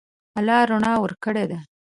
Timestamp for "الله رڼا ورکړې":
0.39-1.45